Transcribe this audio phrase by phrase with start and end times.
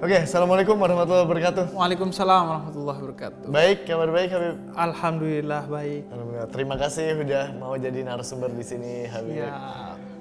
[0.00, 1.64] Oke, assalamualaikum warahmatullahi wabarakatuh.
[1.76, 3.46] Waalaikumsalam warahmatullahi wabarakatuh.
[3.52, 4.56] Baik, kabar baik Habib.
[4.72, 6.02] Alhamdulillah baik.
[6.08, 6.48] Alhamdulillah.
[6.48, 9.44] Terima kasih udah mau jadi narasumber di sini Habib.
[9.44, 9.52] Ya,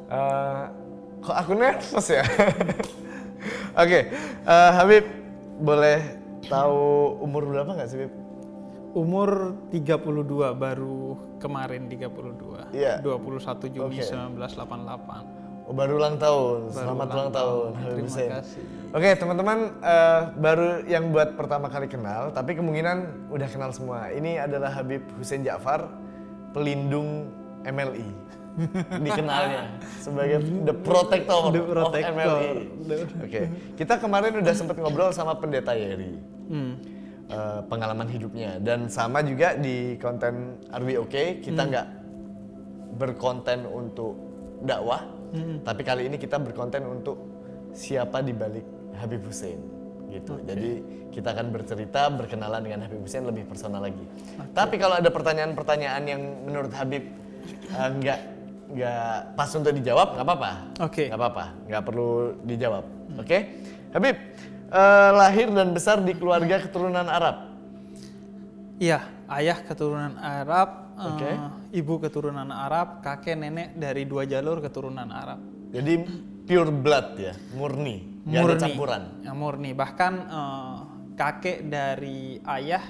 [0.09, 0.63] Eh,
[1.21, 2.25] kok aku nervous ya?
[3.85, 3.99] Oke,
[4.43, 5.05] eh, Habib
[5.63, 6.01] boleh
[6.43, 8.13] tahu umur berapa nggak sih Habib?
[8.89, 10.25] umur 32
[10.57, 12.73] baru kemarin 32.
[12.73, 12.99] Iya.
[13.05, 14.03] 21 Juni Oke.
[14.03, 15.38] 1988.
[15.69, 16.59] Oh, baru ulang tahun.
[16.65, 18.29] Baru Selamat ulang ulang tahun, Habib Terima Hussein.
[18.33, 18.63] kasih.
[18.89, 22.97] Oke, teman-teman eh, baru yang buat pertama kali kenal, tapi kemungkinan
[23.29, 24.09] udah kenal semua.
[24.09, 25.85] Ini adalah Habib Hussein Ja'far,
[26.51, 27.29] pelindung
[27.61, 28.09] MLI.
[29.05, 32.17] Dikenalnya sebagai the protector, The of protector.
[32.17, 32.49] MLI.
[32.83, 33.41] The- Oke,
[33.77, 36.17] kita kemarin udah sempat ngobrol sama pendeta Yeri.
[36.49, 36.73] Hmm.
[37.29, 41.69] eh, pengalaman hidupnya dan sama juga di konten Are We Okay kita Hmm.
[41.69, 41.87] nggak
[42.97, 44.17] berkonten untuk
[44.59, 45.61] dakwah Hmm.
[45.61, 47.17] tapi kali ini kita berkonten untuk
[47.73, 48.65] siapa di balik
[48.97, 49.61] Habib Hussein
[50.09, 50.41] gitu.
[50.41, 50.81] Jadi
[51.13, 54.01] kita akan bercerita berkenalan dengan Habib Hussein lebih personal lagi.
[54.57, 57.05] Tapi kalau ada pertanyaan-pertanyaan yang menurut Habib
[57.69, 58.19] eh, nggak
[58.69, 60.51] nggak pas untuk dijawab nggak apa-apa.
[60.81, 61.09] Oke.
[61.09, 61.45] nggak apa-apa.
[61.69, 62.09] Nggak perlu
[62.45, 62.83] dijawab.
[63.21, 63.37] Oke?
[63.93, 64.15] Habib
[64.69, 67.48] eh, lahir dan besar di keluarga keturunan Arab
[68.79, 71.31] Iya, ayah keturunan Arab, eh, Oke.
[71.75, 75.43] ibu keturunan Arab, kakek nenek dari dua jalur keturunan Arab.
[75.75, 76.07] Jadi
[76.47, 79.03] pure blood ya, murni, nggak ada campuran.
[79.19, 79.75] Ya, murni.
[79.75, 80.75] Bahkan eh,
[81.13, 82.83] kakek dari ayah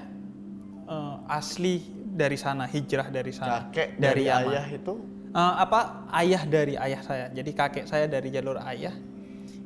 [0.86, 3.66] eh, asli dari sana, hijrah dari sana.
[3.73, 4.45] Kakek dari, Yaman.
[4.45, 4.95] ayah itu
[5.30, 7.26] Eh, apa ayah dari ayah saya.
[7.30, 8.94] Jadi kakek saya dari jalur ayah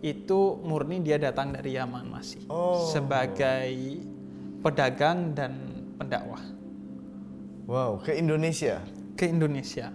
[0.04, 2.84] itu murni dia datang dari Yaman masih Oh.
[2.92, 3.72] sebagai
[4.60, 5.73] pedagang dan
[6.04, 6.44] pendakwah
[7.66, 8.84] wow ke Indonesia.
[9.14, 9.88] ke Indonesia.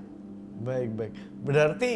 [0.59, 1.13] Baik baik.
[1.43, 1.91] Berarti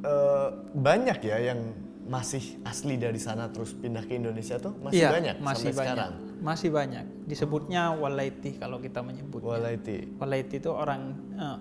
[0.00, 1.60] eh, banyak ya yang
[2.08, 5.86] masih asli dari sana terus pindah ke Indonesia tuh masih Iya, banyak masih sampai banyak.
[5.92, 6.12] sekarang.
[6.38, 7.04] Masih banyak.
[7.26, 9.42] Disebutnya walaiti kalau kita menyebut.
[9.42, 10.08] Walaiti.
[10.16, 11.02] Walaiti itu orang
[11.36, 11.58] eh,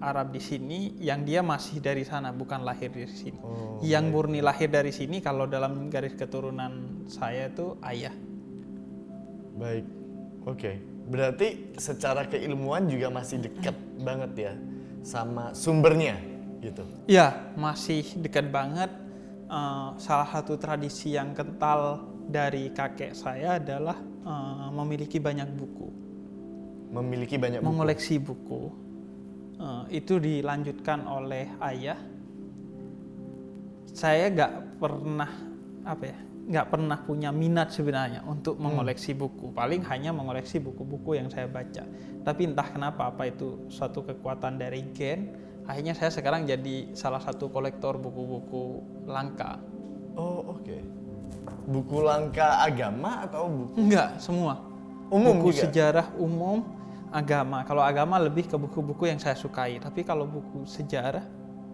[0.00, 3.38] Arab di sini yang dia masih dari sana bukan lahir di sini.
[3.38, 8.14] Oh, yang murni lahir dari sini kalau dalam garis keturunan saya itu ayah.
[9.54, 9.84] Baik.
[10.44, 10.72] Oke.
[11.08, 14.52] Berarti secara keilmuan juga masih dekat banget ya
[15.00, 16.20] sama sumbernya
[16.60, 16.84] gitu.
[17.08, 18.92] Ya, masih dekat banget.
[19.48, 25.88] Eh, salah satu tradisi yang kental dari kakek saya adalah eh, memiliki banyak buku,
[26.92, 27.68] Memiliki banyak buku.
[27.72, 28.62] mengoleksi buku.
[29.56, 31.96] Eh, itu dilanjutkan oleh ayah.
[33.88, 35.32] Saya nggak pernah
[35.82, 36.18] apa ya,
[36.48, 39.52] nggak pernah punya minat sebenarnya untuk mengoleksi buku.
[39.52, 41.84] Paling hanya mengoleksi buku-buku yang saya baca.
[42.24, 45.36] Tapi entah kenapa apa itu suatu kekuatan dari gen,
[45.68, 49.60] akhirnya saya sekarang jadi salah satu kolektor buku-buku langka.
[50.16, 50.78] Oh oke.
[51.68, 54.64] Buku langka agama atau buku Enggak, semua.
[55.12, 55.68] Umum buku juga?
[55.68, 56.64] sejarah umum,
[57.12, 57.60] agama.
[57.68, 59.76] Kalau agama lebih ke buku-buku yang saya sukai.
[59.76, 61.24] Tapi kalau buku sejarah,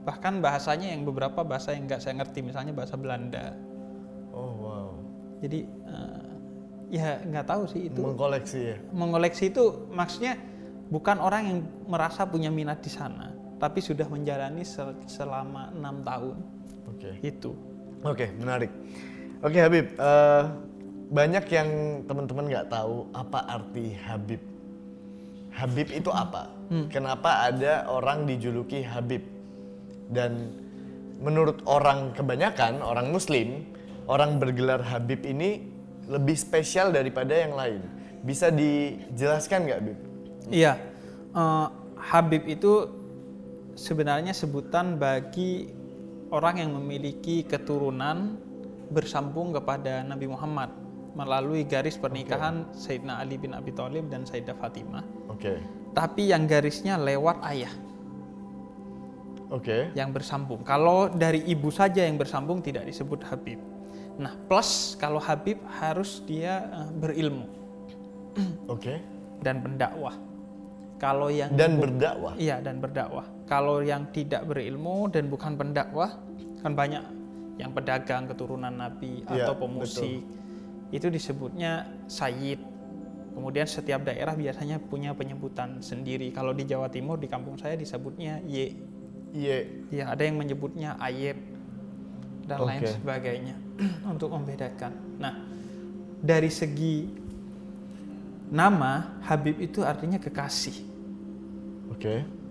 [0.02, 3.54] bahkan bahasanya yang beberapa bahasa yang nggak saya ngerti, misalnya bahasa Belanda.
[5.42, 6.26] Jadi eh,
[6.94, 8.00] ya nggak tahu sih itu.
[8.02, 8.76] Mengkoleksi ya.
[8.94, 10.38] Mengoleksi itu maksudnya
[10.92, 11.58] bukan orang yang
[11.88, 16.36] merasa punya minat di sana, tapi sudah menjalani sel- selama enam tahun
[16.92, 17.10] Oke.
[17.24, 17.50] itu.
[18.04, 18.70] Oke, menarik.
[19.40, 20.42] Oke Habib, eh,
[21.08, 21.68] banyak yang
[22.04, 24.40] teman-teman nggak tahu apa arti Habib.
[25.54, 26.50] Habib itu apa?
[26.90, 29.22] Kenapa ada orang dijuluki Habib?
[30.10, 30.50] Dan
[31.22, 33.62] menurut orang kebanyakan, orang Muslim,
[34.10, 35.68] orang bergelar Habib ini
[36.08, 37.80] lebih spesial daripada yang lain.
[38.24, 39.98] Bisa dijelaskan nggak, Habib?
[40.48, 40.72] Iya,
[41.32, 41.66] eh,
[42.00, 42.88] Habib itu
[43.74, 45.68] sebenarnya sebutan bagi
[46.30, 48.36] orang yang memiliki keturunan
[48.92, 50.70] bersambung kepada Nabi Muhammad
[51.14, 55.06] melalui garis pernikahan Sayyidina Ali bin Abi Thalib dan Sayyidah Fatimah.
[55.30, 55.62] Oke,
[55.94, 57.70] Tapi yang garisnya lewat ayah
[59.46, 60.66] oke, yang bersambung.
[60.66, 63.62] Kalau dari ibu saja yang bersambung tidak disebut Habib.
[64.14, 67.46] Nah, plus kalau Habib harus dia eh, berilmu
[68.70, 68.94] oke.
[69.42, 70.14] dan pendakwah.
[71.02, 72.38] Kalau yang Dan berdakwah.
[72.38, 73.26] Iya dan berdakwah.
[73.44, 76.16] Kalau yang tidak berilmu dan bukan pendakwah
[76.62, 77.02] kan banyak
[77.60, 80.22] yang pedagang keturunan Nabi Iya, atau pemusik
[80.94, 82.62] itu disebutnya sayyid.
[83.34, 86.30] Kemudian setiap daerah biasanya punya penyebutan sendiri.
[86.30, 88.78] Kalau di Jawa Timur di kampung saya disebutnya Y.
[89.34, 89.58] Iya.
[89.90, 91.36] Ya ada yang menyebutnya ayet
[92.46, 92.94] dan lain Oke.
[92.94, 93.63] sebagainya
[94.12, 94.92] untuk membedakan.
[95.18, 95.34] Nah
[96.24, 97.10] dari segi
[98.48, 100.76] nama Habib itu artinya kekasih.
[101.90, 102.44] Oke.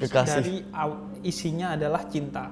[0.00, 0.32] Kekasih.
[0.40, 0.56] dari
[1.20, 2.48] isinya adalah cinta.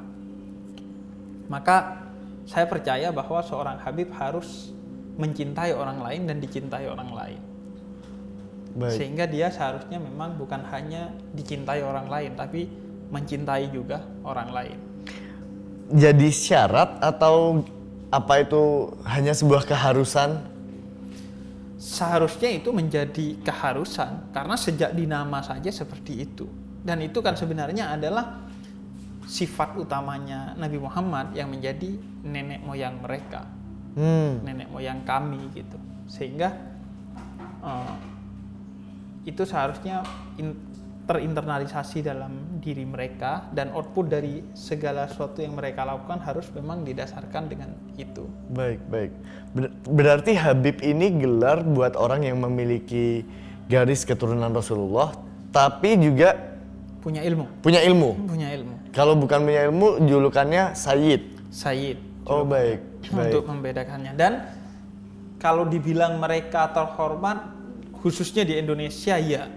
[1.48, 2.04] Maka
[2.44, 4.68] saya percaya bahwa seorang Habib harus
[5.16, 7.40] mencintai orang lain dan dicintai orang lain.
[8.76, 9.00] Baik.
[9.00, 12.68] Sehingga dia seharusnya memang bukan hanya dicintai orang lain, tapi
[13.08, 14.78] mencintai juga orang lain.
[15.88, 17.64] Jadi syarat atau
[18.12, 20.36] apa itu hanya sebuah keharusan?
[21.80, 26.44] Seharusnya itu menjadi keharusan karena sejak dinama saja seperti itu.
[26.84, 28.44] Dan itu kan sebenarnya adalah
[29.28, 33.44] sifat utamanya Nabi Muhammad yang menjadi nenek moyang mereka,
[33.96, 34.40] Hmm.
[34.44, 35.76] nenek moyang kami gitu.
[36.08, 36.52] Sehingga
[37.58, 37.96] eh,
[39.24, 40.00] itu seharusnya
[40.36, 40.56] in-
[41.08, 47.48] terinternalisasi dalam diri mereka dan output dari segala sesuatu yang mereka lakukan harus memang didasarkan
[47.48, 48.28] dengan itu.
[48.52, 49.10] Baik, baik.
[49.56, 53.24] Ber- berarti Habib ini gelar buat orang yang memiliki
[53.66, 55.16] garis keturunan Rasulullah,
[55.48, 56.36] tapi juga
[57.00, 58.10] Punya ilmu, punya ilmu.
[58.28, 58.74] punya ilmu.
[58.92, 61.48] Kalau bukan punya ilmu, julukannya Sayyid.
[61.48, 61.96] Sayyid
[62.28, 63.32] Oh, baik, baik.
[63.32, 64.32] untuk membedakannya dan
[65.40, 67.40] kalau dibilang mereka terhormat
[68.04, 69.48] khususnya di Indonesia ya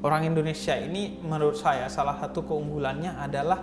[0.00, 3.60] orang Indonesia ini menurut saya salah satu keunggulannya adalah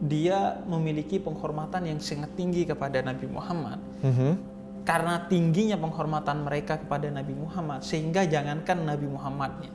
[0.00, 4.32] dia memiliki penghormatan yang sangat tinggi kepada Nabi Muhammad Mhm.
[4.80, 9.68] karena tingginya penghormatan mereka kepada Nabi Muhammad sehingga jangankan Nabi Muhammadnya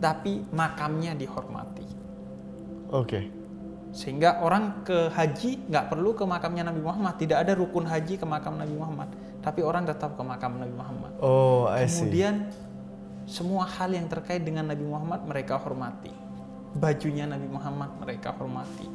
[0.00, 1.88] tapi makamnya dihormati
[2.92, 3.32] Oke.
[3.88, 8.26] sehingga orang ke haji nggak perlu ke makamnya Nabi Muhammad tidak ada rukun haji ke
[8.28, 9.08] makam Nabi Muhammad
[9.40, 12.04] tapi orang tetap ke makam Nabi Muhammad Oh, I see.
[12.04, 12.52] kemudian
[13.24, 16.12] semua hal yang terkait dengan Nabi Muhammad mereka hormati
[16.74, 18.86] bajunya Nabi Muhammad mereka hormati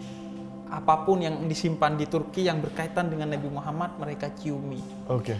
[0.69, 5.33] apa pun yang disimpan di Turki yang berkaitan dengan Nabi Muhammad mereka ciumi Oke.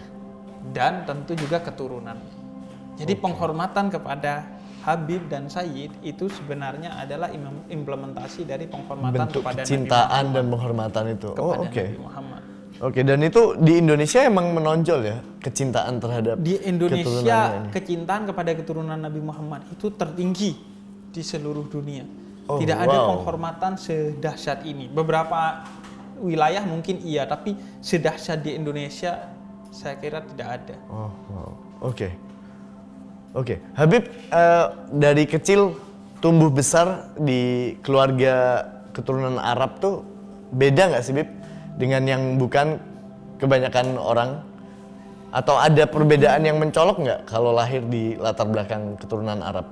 [0.74, 2.18] dan tentu juga keturunan
[2.98, 4.44] jadi penghormatan kepada
[4.80, 9.68] Habib dan Sayyid itu sebenarnya adalah im- implementasi dari penghormatan Bentuk kepada Nabi
[10.32, 11.28] dan penghormatan itu.
[11.30, 11.84] Muhammad, Oh, kepada oke.
[11.84, 12.42] Nabi Muhammad.
[12.80, 18.96] Oke, dan itu di Indonesia emang menonjol ya kecintaan terhadap Di Indonesia kecintaan kepada keturunan
[18.96, 20.56] Nabi Muhammad itu tertinggi
[21.12, 22.08] di seluruh dunia.
[22.48, 23.08] Oh, Tidak ada wow.
[23.14, 24.88] penghormatan sedahsyat ini.
[24.88, 25.68] Beberapa
[26.24, 27.52] wilayah mungkin iya, tapi
[27.84, 29.28] sedahsyat di Indonesia
[29.68, 30.76] saya kira tidak ada.
[30.88, 31.50] Oh, wow.
[31.84, 32.08] Oke.
[33.30, 35.78] Oke, Habib eh, dari kecil
[36.18, 40.02] tumbuh besar di keluarga keturunan Arab tuh
[40.50, 41.39] beda nggak sih, Bib?
[41.80, 42.76] Dengan yang bukan
[43.40, 44.44] kebanyakan orang?
[45.32, 49.64] Atau ada perbedaan yang mencolok nggak kalau lahir di latar belakang keturunan Arab?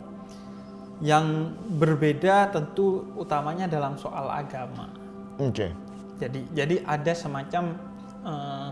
[1.05, 4.89] Yang berbeda tentu utamanya dalam soal agama.
[5.37, 5.69] Oke.
[6.17, 7.75] Jadi jadi ada semacam
[8.25, 8.69] eh,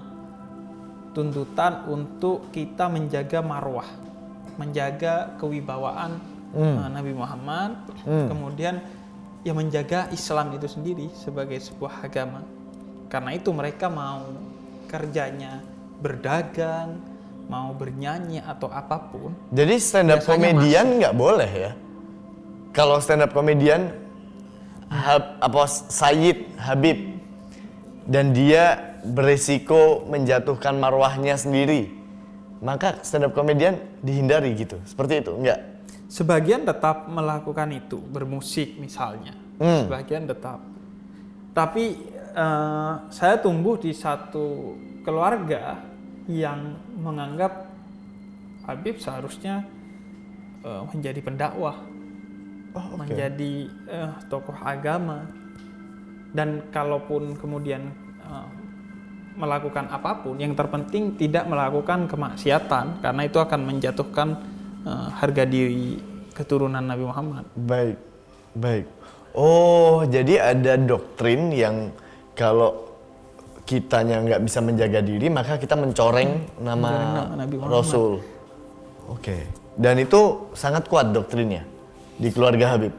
[1.13, 3.87] tuntutan untuk kita menjaga marwah,
[4.57, 6.23] menjaga kewibawaan
[6.55, 8.79] eh, Nabi Muhammad, kemudian
[9.43, 12.43] ya menjaga Islam itu sendiri sebagai sebuah agama.
[13.07, 14.27] Karena itu mereka mau
[14.91, 15.63] kerjanya
[16.03, 16.99] berdagang,
[17.47, 21.73] mau bernyanyi atau apa pun, Jadi stand up komedian nggak boleh ya?
[22.75, 23.95] Kalau stand up komedian
[24.87, 27.19] Hab, apa Sayyid Habib
[28.07, 31.91] dan dia beresiko menjatuhkan marwahnya sendiri,
[32.63, 34.79] maka stand up komedian dihindari gitu.
[34.87, 35.59] Seperti itu, enggak?
[36.07, 39.35] Sebagian tetap melakukan itu, bermusik misalnya.
[39.59, 39.91] Hmm.
[39.91, 40.63] Sebagian tetap.
[41.51, 41.99] Tapi
[42.37, 45.81] eh, saya tumbuh di satu keluarga
[46.29, 47.65] yang menganggap
[48.67, 49.65] Habib seharusnya
[50.61, 51.77] eh, menjadi pendakwah,
[52.77, 53.09] Oh, oke.
[53.09, 53.53] menjadi
[53.89, 55.25] eh, tokoh agama.
[56.37, 57.89] Dan kalaupun kemudian
[58.21, 58.49] eh,
[59.37, 64.29] melakukan apa pun, yang terpenting tidak melakukan kemaksiatan karena itu akan menjatuhkan
[64.85, 65.97] eh, harga diri
[66.37, 67.45] keturunan Nabi Muhammad.
[67.57, 67.97] Baik,
[68.53, 68.87] baik.
[69.33, 71.93] Oh, jadi ada doktrin yang
[72.37, 72.87] kalau
[73.67, 77.75] kitanya nggak bisa menjaga diri, maka kita mencoreng nama Mencoreng nama Nabi Muhammad.
[77.83, 78.13] Rasul.
[79.11, 79.37] Oke.
[79.77, 81.67] Dan itu sangat kuat doktrinnya
[82.17, 82.93] di keluarga Habib.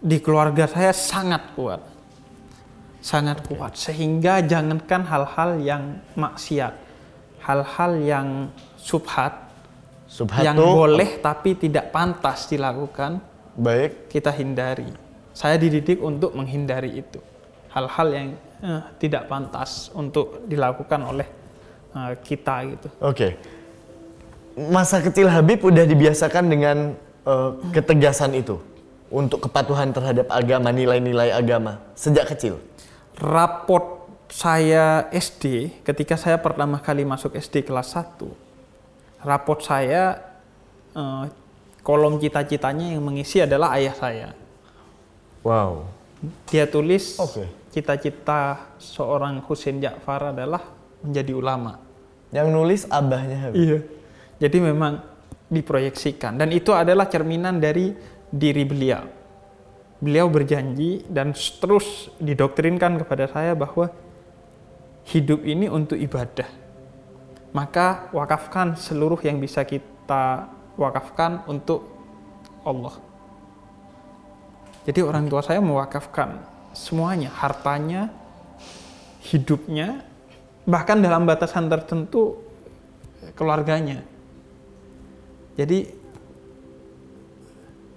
[0.00, 1.82] Di keluarga saya sangat kuat.
[3.04, 5.82] Sangat kuat sehingga jangankan hal-hal yang
[6.16, 6.72] maksiat,
[7.44, 8.28] hal-hal yang
[8.80, 9.44] subhat
[10.08, 13.20] Subhat yang tuh- boleh tapi tidak pantas dilakukan
[13.60, 14.08] Baik.
[14.08, 14.88] kita hindari.
[15.34, 17.18] Saya dididik untuk menghindari itu.
[17.74, 18.28] Hal-hal yang
[18.64, 21.28] eh, tidak pantas untuk dilakukan oleh
[21.92, 22.88] eh, kita gitu.
[23.04, 23.36] Oke.
[24.54, 26.76] Masa kecil Habib udah dibiasakan dengan
[27.28, 28.56] eh, ketegasan itu
[29.12, 32.58] untuk kepatuhan terhadap agama, nilai-nilai agama sejak kecil.
[33.20, 38.26] Raport saya SD ketika saya pertama kali masuk SD kelas 1.
[39.22, 40.18] Raport saya
[40.96, 41.24] eh,
[41.84, 44.28] kolom cita-citanya yang mengisi adalah ayah saya.
[45.44, 45.86] Wow.
[46.48, 47.44] Dia tulis Oke.
[47.74, 50.62] Cita-cita seorang Husain Ja'far adalah
[51.02, 51.82] menjadi ulama.
[52.30, 53.58] Yang nulis abahnya Habib.
[53.58, 53.78] Iya.
[54.38, 55.02] Jadi memang
[55.50, 57.90] diproyeksikan dan itu adalah cerminan dari
[58.30, 59.02] diri beliau.
[59.98, 63.90] Beliau berjanji dan terus didoktrinkan kepada saya bahwa
[65.10, 66.46] hidup ini untuk ibadah.
[67.54, 71.86] Maka wakafkan seluruh yang bisa kita wakafkan untuk
[72.66, 72.98] Allah.
[74.84, 78.10] Jadi orang tua saya mewakafkan semuanya, hartanya,
[79.24, 80.02] hidupnya,
[80.66, 82.36] bahkan dalam batasan tertentu
[83.32, 84.02] keluarganya.
[85.54, 86.02] Jadi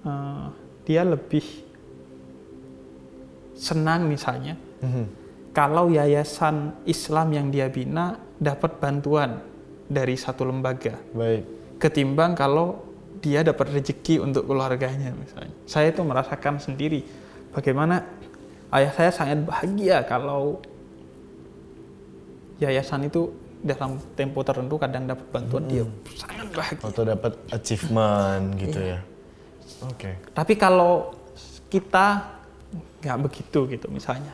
[0.05, 0.46] eh,
[0.86, 1.43] dia lebih
[3.57, 5.05] senang misalnya Mhm.
[5.51, 9.41] kalau yayasan Islam yang dia bina dapat bantuan
[9.89, 11.43] dari satu lembaga Baik.
[11.81, 12.86] ketimbang kalau
[13.17, 15.50] dia dapat rezeki untuk keluarganya misalnya.
[15.65, 17.01] Saya itu merasakan sendiri
[17.50, 18.05] bagaimana
[18.74, 20.60] ayah saya sangat bahagia kalau
[22.60, 23.32] yayasan itu
[23.64, 26.86] dalam tempo tertentu kadang dapat bantuan dia sangat bahagia.
[26.86, 29.00] Atau dapat achievement gitu ya.
[29.86, 30.18] Oke.
[30.34, 31.14] Tapi kalau
[31.68, 32.38] kita
[33.02, 34.34] nggak begitu gitu misalnya.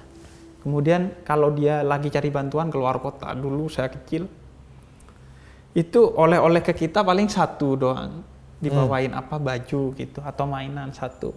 [0.64, 4.32] Kemudian kalau dia lagi cari bantuan keluar kota dulu saya kecil
[5.76, 8.24] itu oleh-oleh ke kita paling satu doang
[8.64, 11.36] dibawain apa baju gitu atau mainan satu.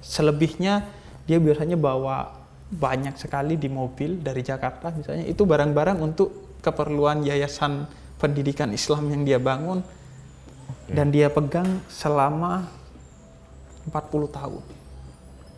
[0.00, 0.88] Selebihnya
[1.24, 7.84] dia biasanya bawa banyak sekali di mobil dari Jakarta misalnya itu barang-barang untuk keperluan yayasan
[8.16, 9.84] pendidikan Islam yang dia bangun
[10.88, 12.64] dan dia pegang selama
[13.88, 14.64] 40 tahun.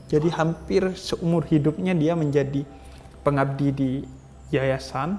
[0.06, 2.62] Jadi hampir seumur hidupnya dia menjadi
[3.26, 3.90] pengabdi di
[4.54, 5.18] yayasan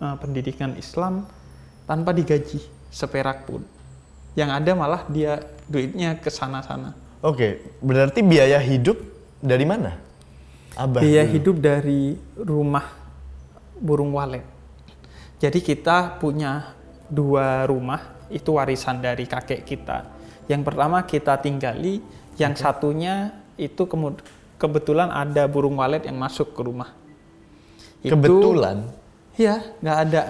[0.00, 1.24] eh, pendidikan Islam
[1.88, 2.60] tanpa digaji
[2.92, 3.64] seperak pun.
[4.36, 6.92] Yang ada malah dia duitnya ke sana-sana.
[7.24, 9.00] Oke, berarti biaya hidup
[9.40, 9.96] dari mana?
[10.76, 11.00] Abah.
[11.00, 11.34] Biaya dulu.
[11.40, 12.02] hidup dari
[12.36, 12.86] rumah
[13.76, 14.44] burung walet.
[15.40, 16.72] Jadi kita punya
[17.08, 20.08] dua rumah, itu warisan dari kakek kita.
[20.48, 22.00] Yang pertama kita tinggali,
[22.40, 24.24] yang satunya itu kemud-
[24.56, 26.92] kebetulan ada burung walet yang masuk ke rumah.
[28.00, 28.92] Itu- Kebetulan.
[29.36, 30.20] Iya, nggak ada,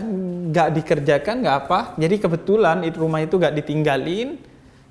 [0.51, 1.79] nggak dikerjakan, nggak apa.
[1.95, 4.43] Jadi kebetulan itu rumah itu nggak ditinggalin.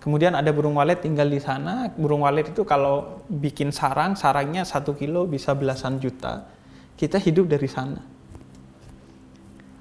[0.06, 1.90] Kemudian ada burung walet tinggal di sana.
[1.90, 6.46] Burung walet itu kalau bikin sarang, sarangnya satu kilo bisa belasan juta.
[6.94, 8.06] Kita hidup dari sana.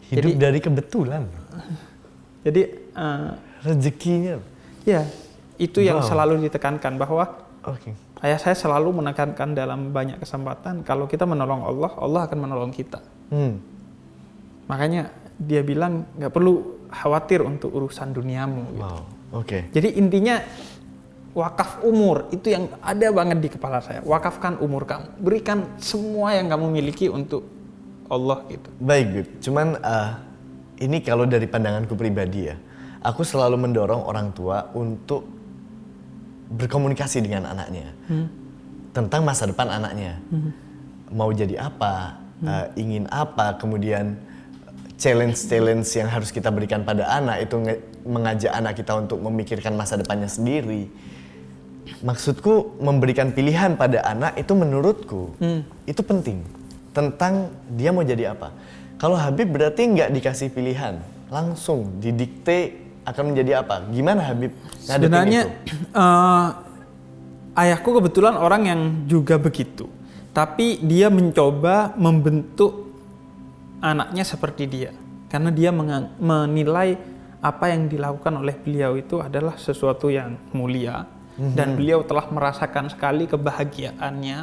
[0.09, 1.29] Hidup Jadi- dari kebetulan.
[2.41, 2.63] Jadi
[2.97, 3.29] eh,
[3.65, 4.37] Rezekinya.
[4.85, 5.05] ya
[5.57, 6.09] itu yang Wow.
[6.09, 7.25] selalu ditekankan bahwa
[7.65, 7.93] Oke.
[8.21, 13.01] ayah saya selalu menekankan dalam banyak kesempatan kalau kita menolong Allah, Allah akan menolong kita.
[13.29, 13.61] Hmm.
[14.69, 16.53] Makanya dia bilang nggak perlu
[16.89, 18.63] khawatir untuk urusan duniamu.
[18.73, 19.01] gitu.
[19.35, 19.69] Oke.
[19.75, 20.39] Jadi intinya
[21.35, 24.01] wakaf umur itu yang ada banget di kepala saya.
[24.07, 27.43] Wakafkan umur kamu, berikan semua yang kamu miliki untuk
[28.07, 28.71] Allah gitu.
[28.79, 29.27] Baik, Bib.
[29.43, 30.11] Cuman eh,
[30.87, 32.57] ini kalau dari pandanganku pribadi ya,
[33.03, 35.27] aku selalu mendorong orang tua untuk
[36.55, 37.91] berkomunikasi dengan anaknya
[38.95, 40.23] tentang masa depan anaknya.
[41.11, 44.15] Mau jadi apa, eh, ingin apa, kemudian
[44.95, 47.57] challenge-challenge yang harus kita berikan pada anak itu
[48.07, 50.87] mengajak anak kita untuk memikirkan masa depannya sendiri.
[52.05, 55.37] Maksudku memberikan pilihan pada anak itu menurutku
[55.85, 56.45] itu penting
[56.95, 58.55] tentang dia mau jadi apa.
[58.97, 63.85] Kalau Habib berarti nggak dikasih pilihan, langsung didikte akan menjadi apa.
[63.91, 65.75] Gimana Habib Sebenarnya itu?
[66.03, 66.49] eh,
[67.59, 69.91] ayahku kebetulan orang yang juga begitu.
[70.35, 72.84] Tapi dia mencoba membentuk
[73.85, 74.91] anaknya seperti dia.
[75.29, 76.97] Karena dia menilai
[77.45, 81.05] apa yang dilakukan oleh beliau itu adalah sesuatu yang mulia.
[81.35, 84.39] Dan beliau telah merasakan sekali kebahagiaannya,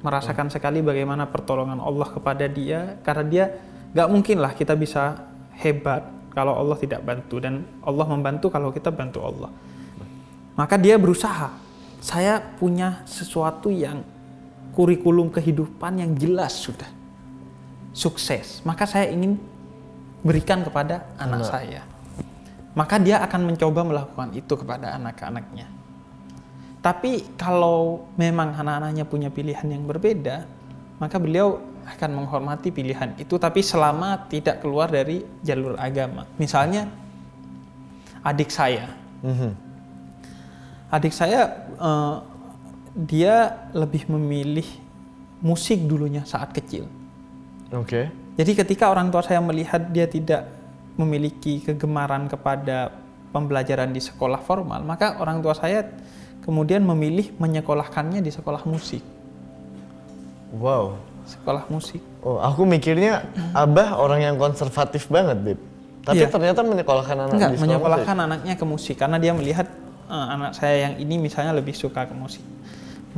[0.00, 2.96] merasakan sekali bagaimana pertolongan Allah kepada dia.
[3.02, 3.44] Karena dia
[3.92, 5.26] nggak mungkin lah kita bisa
[5.58, 7.42] hebat kalau Allah tidak bantu.
[7.42, 9.50] Dan Allah membantu kalau kita bantu Allah.
[10.56, 11.52] Maka dia berusaha.
[11.98, 14.06] Saya punya sesuatu yang
[14.70, 16.95] kurikulum kehidupan yang jelas sudah.
[17.96, 18.60] Sukses.
[18.68, 19.40] Maka saya ingin
[20.20, 21.80] berikan kepada anak saya.
[22.76, 25.64] Maka dia akan mencoba melakukan itu kepada anak-anaknya.
[26.84, 30.44] Tapi kalau memang anak-anaknya punya pilihan yang berbeda,
[31.00, 36.26] maka beliau akan menghormati pilihan itu tapi selama tidak keluar dari jalur agama.
[36.36, 36.90] Misalnya
[38.26, 38.90] adik saya,
[39.22, 39.50] Mhm.
[40.90, 42.16] adik saya eh,
[42.96, 44.66] dia lebih memilih
[45.40, 46.90] musik dulunya saat kecil.
[47.74, 48.10] Oke.
[48.36, 50.46] Jadi ketika orang tua saya melihat dia tidak
[51.00, 52.92] memiliki kegemaran kepada
[53.32, 55.88] pembelajaran di sekolah formal, maka orang tua saya
[56.44, 59.02] kemudian memilih menyekolahkannya di sekolah musik.
[60.56, 60.96] Wow.
[61.26, 61.98] sekolah musik.
[62.22, 65.58] Oh, aku mikirnya Abah orang yang konservatif banget, Bib.
[66.06, 66.30] Tapi Iya.
[66.30, 69.66] ternyata menyekolahkan anak Enggak, di sekolah menyekolahkan anaknya ke musik karena dia melihat
[70.06, 72.46] eh, anak saya yang ini misalnya lebih suka ke musik.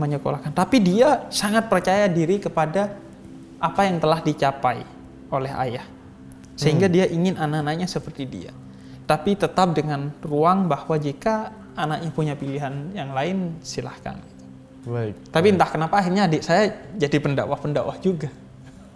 [0.00, 0.56] Menyekolahkan.
[0.56, 2.96] Tapi dia sangat percaya diri kepada
[3.58, 4.82] apa yang telah dicapai
[5.28, 5.86] oleh ayah.
[6.58, 8.50] Sehingga dia ingin anak-anaknya seperti dia.
[9.06, 14.18] Tapi tetap dengan ruang bahwa jika anaknya punya pilihan yang lain silahkan.
[14.82, 15.14] Baik.
[15.30, 18.30] Tapi entah kenapa akhirnya adik saya jadi pendakwah-pendakwah juga.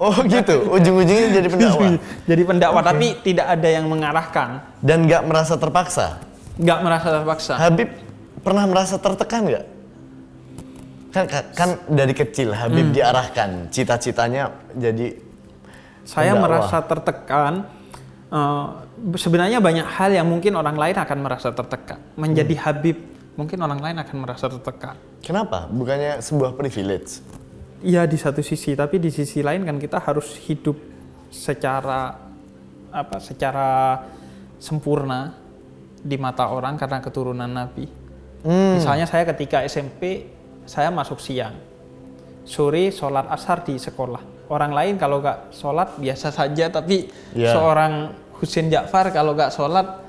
[0.02, 1.90] Oh gitu, ujung-ujungnya jadi pendakwah.
[2.31, 4.59] jadi pendakwah tapi tidak ada yang mengarahkan.
[4.83, 6.19] Dan nggak merasa terpaksa.
[6.59, 7.54] Nggak merasa terpaksa.
[7.62, 7.88] Habib
[8.42, 9.64] pernah merasa tertekan nggak?
[11.12, 12.97] Kan, kan dari kecil Habib Hmm.
[12.97, 15.12] diarahkan cita-citanya jadi
[16.02, 16.42] Saya Pendakwah.
[16.66, 17.54] merasa tertekan.
[18.33, 18.66] eh,
[19.14, 22.00] sebenarnya banyak hal yang mungkin orang lain akan merasa tertekan.
[22.16, 22.64] Menjadi Hmm.
[22.64, 22.97] Habib,
[23.35, 24.97] mungkin orang lain akan merasa tertekan.
[25.21, 25.69] kenapa?
[25.69, 27.21] Bukannya sebuah privilege?
[27.78, 30.81] Iya di satu sisi, tapi di sisi lain kan kita harus hidup
[31.28, 32.16] secara
[32.88, 33.16] apa?
[33.19, 34.00] Secara
[34.57, 35.37] sempurna
[35.99, 37.85] di mata orang karena keturunan Nabi.
[38.42, 38.81] Hmm.
[38.81, 40.25] Misalnya saya ketika SMP
[40.64, 41.54] saya masuk siang,
[42.42, 44.21] sore sholat asar di sekolah.
[44.47, 47.52] Orang lain kalau nggak sholat biasa saja, tapi Ya.
[47.52, 50.02] seorang Husin Ja'far kalau nggak sholat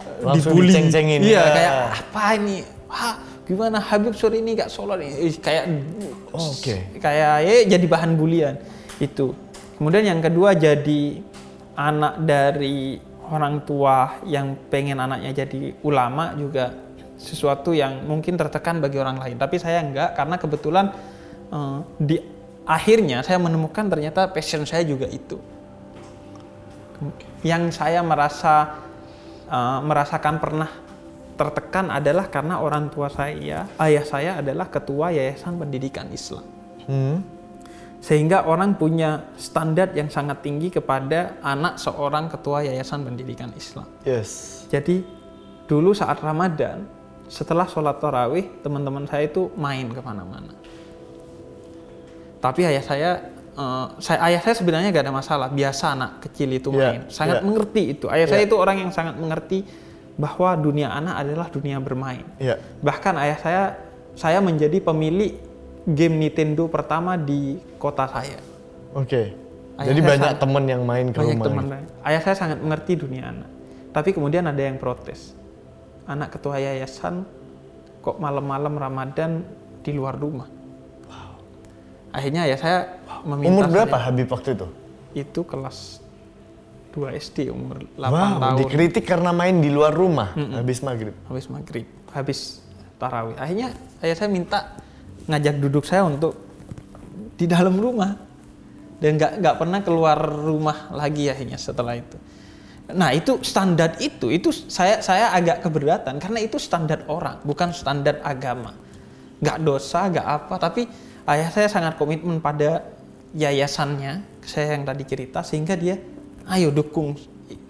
[0.00, 0.70] eh, Langsung dibully.
[0.70, 1.44] diceng-cengin, Iya ya.
[1.50, 2.58] kayak apa ini?
[2.86, 5.00] Wah gimana Habib sore ini nggak sholat?
[5.00, 5.64] Ih, Kayak
[6.30, 6.86] Oh, Oke.
[6.96, 8.54] kayak ya jadi bahan bulian
[8.98, 9.34] itu.
[9.74, 11.18] Kemudian yang kedua jadi
[11.74, 16.70] anak dari orang tua yang pengen anaknya jadi ulama juga
[17.20, 19.36] sesuatu yang mungkin tertekan bagi orang lain.
[19.36, 20.86] Tapi saya enggak karena kebetulan
[21.52, 22.16] eh, di
[22.64, 25.36] akhirnya saya menemukan ternyata passion saya juga itu.
[27.44, 28.80] Yang saya merasa
[29.44, 30.70] eh, merasakan pernah
[31.36, 36.44] tertekan adalah karena orang tua saya, ayah saya adalah ketua Yayasan Pendidikan Islam.
[36.84, 37.24] Hmm.
[38.00, 43.88] Sehingga orang punya standar yang sangat tinggi kepada anak seorang ketua Yayasan Pendidikan Islam.
[44.04, 44.64] Yes.
[44.68, 45.00] Jadi
[45.64, 46.99] dulu saat Ramadan,
[47.30, 50.50] setelah sholat tarawih, teman-teman saya itu main ke mana-mana.
[52.40, 53.10] Tapi ayah saya,
[53.54, 55.48] eh, saya ayah saya sebenarnya gak ada masalah.
[55.52, 57.44] Biasa anak kecil itu Iya, main, sangat iya.
[57.44, 58.06] mengerti itu.
[58.08, 58.48] Ayah saya Iya.
[58.48, 59.62] itu orang yang sangat mengerti
[60.16, 62.24] bahwa dunia anak adalah dunia bermain.
[62.36, 62.58] Iya.
[62.82, 63.62] Bahkan ayah saya,
[64.16, 65.36] saya menjadi pemilik
[65.86, 68.40] game Nintendo pertama di kota saya.
[68.92, 69.32] Oke.
[69.80, 71.46] Ayah Jadi saya banyak temen yang main ke Banyak rumah.
[71.46, 71.64] teman.
[72.04, 73.48] Ayah saya sangat mengerti dunia anak.
[73.96, 75.32] Tapi kemudian ada yang protes.
[76.10, 77.22] Anak ketua yayasan
[78.02, 79.46] kok malam-malam Ramadan
[79.86, 80.50] di luar rumah.
[82.10, 84.66] Akhirnya ya saya meminta Umur berapa saya- Habib waktu itu?
[85.10, 85.98] itu kelas
[86.94, 88.58] 2 SD umur 8 wow, tahun.
[88.62, 91.14] dikritik karena main di luar rumah habis maghrib.
[91.26, 92.62] habis maghrib habis
[92.98, 93.34] tarawih.
[93.38, 94.78] Akhirnya ayah saya minta
[95.26, 96.34] ngajak duduk saya untuk
[97.34, 98.18] di dalam rumah.
[99.00, 102.20] Dan nggak nggak pernah keluar rumah lagi akhirnya setelah itu
[102.94, 108.18] nah itu standar itu itu saya saya agak keberatan karena itu standar orang bukan standar
[108.22, 108.74] agama
[109.40, 110.82] nggak dosa nggak apa tapi
[111.26, 112.84] ayah saya sangat komitmen pada
[113.32, 115.96] yayasannya saya yang tadi cerita sehingga dia
[116.50, 117.14] ayo dukung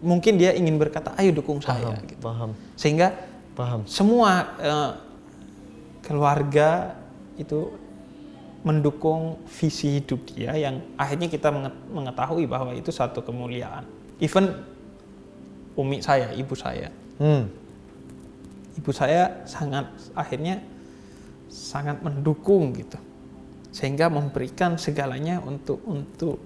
[0.01, 3.09] mungkin dia ingin berkata ayo dukung saya Paham, gitu paham, sehingga
[3.53, 3.81] paham.
[3.85, 4.91] semua eh,
[6.01, 6.97] keluarga
[7.37, 7.71] itu
[8.61, 13.89] mendukung visi hidup dia yang akhirnya kita menget- mengetahui bahwa itu satu kemuliaan.
[14.21, 14.53] Even
[15.77, 17.47] umi saya, ibu saya, Hmm.
[18.81, 20.65] ibu saya sangat akhirnya
[21.51, 22.97] sangat mendukung gitu,
[23.71, 26.39] sehingga memberikan segalanya untuk untuk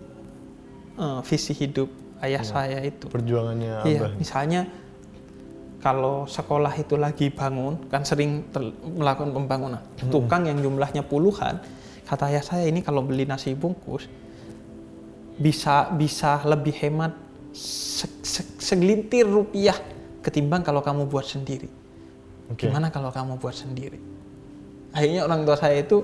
[0.94, 1.88] eh, visi hidup
[2.22, 3.10] ayah saya itu.
[3.10, 4.66] Perjuangannya Iya, misalnya
[5.84, 8.48] kalau sekolah itu lagi bangun, kan sering
[8.96, 9.82] melakukan pembangunan.
[10.08, 11.60] Tukang yang jumlahnya puluhan,
[12.08, 14.08] kata ayah saya ini kalau beli nasi bungkus
[15.34, 17.12] bisa bisa lebih hemat
[17.54, 19.78] se- se- segelintir rupiah
[20.20, 21.70] ketimbang kalau kamu buat sendiri.
[22.50, 22.68] Oke.
[22.68, 23.96] Gimana kalau kamu buat sendiri?
[24.92, 26.02] Akhirnya orang tua saya itu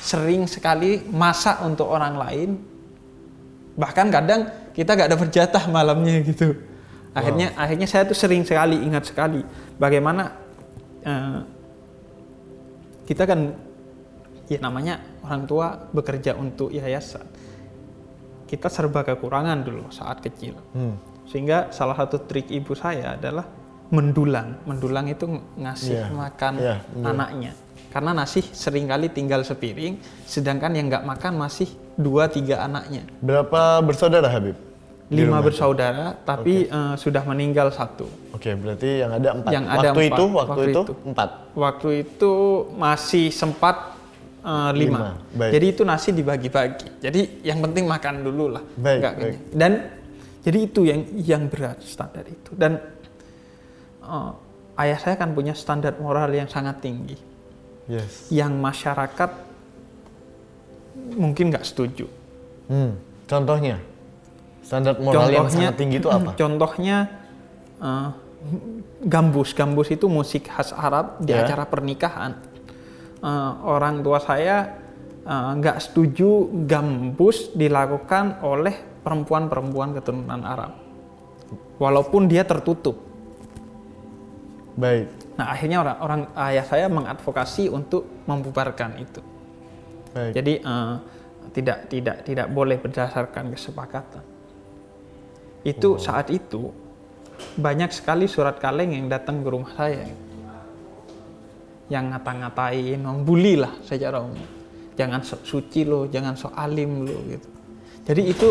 [0.00, 2.50] sering sekali masak untuk orang lain.
[3.74, 6.54] Bahkan kadang kita gak dapat jatah malamnya gitu.
[7.14, 9.38] Akhirnya akhirnya saya tuh sering sekali ingat sekali
[9.78, 10.34] bagaimana
[11.06, 11.40] eh,
[13.06, 13.54] kita kan
[14.50, 17.22] ya namanya orang tua bekerja untuk yayasan.
[18.44, 20.54] Kita serba kekurangan dulu saat kecil.
[20.70, 21.00] Hmm.
[21.24, 23.48] Sehingga salah satu trik ibu saya adalah
[23.88, 24.60] mendulang.
[24.64, 27.04] Mendulang itu ng- ngasih Iya, makan iya, betul.
[27.06, 27.52] anaknya.
[27.88, 33.06] Karena nasi sering kali tinggal sepiring, sedangkan yang nggak makan masih dua tiga anaknya.
[33.18, 34.58] Berapa bersaudara Habib?
[35.06, 38.08] Lima bersaudara, tapi eh, sudah meninggal satu.
[38.32, 39.50] Oke, berarti yang ada empat.
[39.52, 40.10] Yang ada waktu empat.
[40.10, 40.94] itu, waktu, Waktu itu, itu.
[41.06, 41.28] empat.
[41.54, 42.32] Waktu itu
[42.74, 43.93] masih sempat
[44.44, 45.16] Eh, lima.
[45.32, 45.48] Lima.
[45.48, 47.00] Jadi itu nasi dibagi-bagi.
[47.00, 48.60] Jadi yang penting makan dulu lah.
[48.76, 49.36] Baik, Nggak baik.
[49.56, 49.72] Dan
[50.44, 52.52] jadi itu yang yang berat standar itu.
[52.52, 52.76] Dan
[54.04, 54.30] eh,
[54.84, 57.16] ayah saya kan punya standar moral yang sangat tinggi,
[57.88, 58.28] Yes.
[58.28, 59.30] yang masyarakat
[61.16, 62.04] mungkin nggak setuju.
[62.68, 63.00] Hmm.
[63.24, 63.80] Contohnya,
[64.60, 66.36] standar moral yang sangat tinggi itu apa?
[66.44, 67.08] Contohnya
[67.80, 68.08] eh,
[69.08, 69.56] gambus.
[69.56, 71.48] Gambus itu musik khas Arab di Ya.
[71.48, 72.52] acara pernikahan.
[73.24, 74.76] Eh, orang tua saya
[75.24, 80.76] eh, nggak setuju gambus dilakukan oleh perempuan-perempuan keturunan Arab,
[81.80, 83.00] walaupun dia tertutup.
[84.76, 85.08] Baik.
[85.40, 86.20] Nah akhirnya orang, orang
[86.52, 89.24] ayah saya mengadvokasi untuk membubarkan itu.
[90.12, 90.32] Baik.
[90.36, 90.94] Jadi eh,
[91.56, 94.24] tidak tidak tidak boleh berdasarkan kesepakatan.
[95.64, 96.68] Itu saat itu
[97.56, 100.12] banyak sekali surat kaleng yang datang ke rumah saya,
[101.92, 104.46] yang ngata-ngatain, membuli lah secara umum.
[104.94, 107.48] Jangan sok suci lo, jangan sok alim lo gitu.
[108.04, 108.48] Jadi itu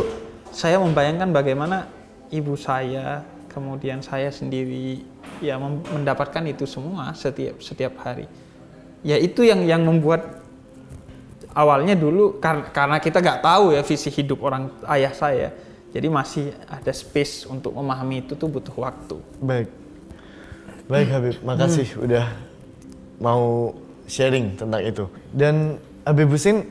[0.54, 1.88] saya membayangkan bagaimana
[2.30, 5.02] ibu saya, kemudian saya sendiri
[5.40, 8.28] ya mendapatkan itu semua setiap setiap hari.
[9.04, 10.44] Ya itu yang yang membuat
[11.54, 15.54] awalnya dulu kar- karena kita nggak tahu ya visi hidup orang ayah saya
[15.94, 19.70] jadi masih ada space untuk memahami itu tuh butuh waktu Baik.
[20.84, 22.28] Baik Habib, makasih udah
[23.24, 23.72] mau
[24.04, 25.06] sharing tentang itu.
[25.32, 26.68] Dan Habib Husin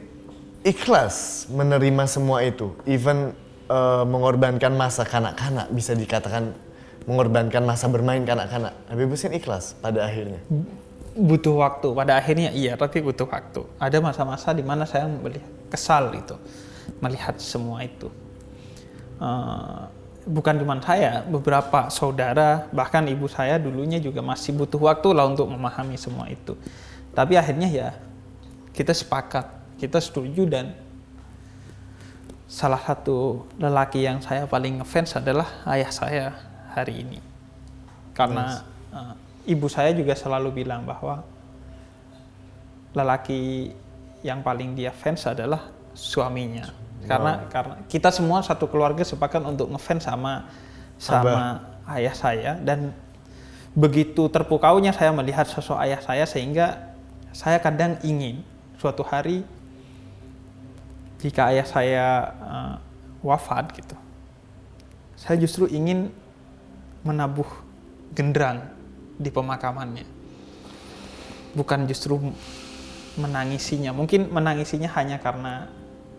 [0.60, 3.32] ikhlas menerima semua itu, even
[3.72, 6.52] eh, mengorbankan masa kanak-kanak bisa dikatakan
[7.08, 8.76] mengorbankan masa bermain kanak-kanak.
[8.92, 10.44] Habib Husin ikhlas pada akhirnya.
[11.12, 16.08] butuh waktu pada akhirnya iya tapi butuh waktu ada masa-masa di mana saya melihat kesal
[16.16, 16.40] itu
[17.04, 18.08] melihat semua itu
[19.22, 19.82] Eh,
[20.26, 25.50] bukan cuma saya beberapa saudara bahkan ibu saya dulunya juga masih butuh waktu lah untuk
[25.50, 26.54] memahami semua itu.
[27.12, 27.88] Tapi akhirnya ya
[28.72, 30.72] kita sepakat kita setuju dan
[32.46, 36.24] salah satu lelaki yang saya paling ngefans adalah ayah saya
[36.72, 37.18] hari ini.
[38.12, 39.14] Karena eh,
[39.52, 41.24] ibu saya juga selalu bilang bahwa
[42.92, 43.72] lelaki
[44.22, 46.70] yang paling dia fans adalah suaminya
[47.08, 50.46] karena karena kita semua satu keluarga sepakat untuk ngefans sama
[50.96, 51.62] sama
[51.98, 52.52] ayah saya.
[52.62, 52.94] Dan
[53.72, 56.94] begitu terpukaunya saya melihat sosok ayah saya sehingga
[57.32, 58.44] saya kadang ingin
[58.76, 59.42] suatu hari
[61.22, 62.74] jika ayah saya eh,
[63.24, 63.96] wafat gitu
[65.22, 66.10] saya justru ingin
[67.06, 67.46] menabuh
[68.10, 68.66] genderang
[69.14, 70.02] di pemakamannya.
[71.54, 72.18] Bukan justru
[73.14, 73.94] menangisinya.
[73.94, 75.70] Mungkin menangisinya hanya karena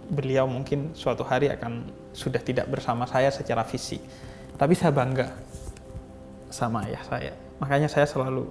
[0.10, 4.04] beliau mungkin suatu hari akan sudah tidak bersama saya secara fisik
[4.60, 5.32] tapi saya bangga
[6.52, 8.46] sama ayah saya makanya saya selalu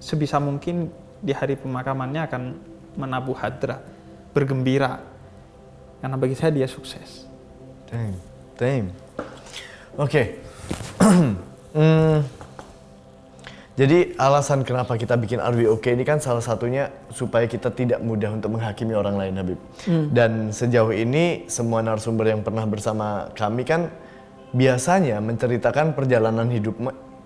[0.00, 0.88] sebisa mungkin
[1.20, 2.42] di hari pemakamannya akan
[2.96, 3.80] menabuh hadra
[4.32, 5.00] bergembira
[6.00, 7.26] karena bagi saya dia sukses
[7.86, 8.18] Damn,
[8.58, 8.90] damn.
[9.98, 10.22] Oke.
[11.76, 12.24] Hmm,
[13.76, 18.56] jadi alasan kenapa kita bikin Okay ini kan salah satunya supaya kita tidak mudah untuk
[18.56, 19.60] menghakimi orang lain Habib.
[20.16, 23.92] Dan sejauh ini semua narasumber yang pernah bersama kami kan
[24.56, 26.72] biasanya menceritakan perjalanan hidup